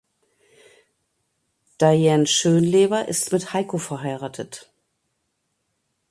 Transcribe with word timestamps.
Dianne 1.79 2.25
Schönleber 2.25 3.07
ist 3.07 3.31
mit 3.31 3.53
Heiko 3.53 3.77
verheiratet. 3.77 4.71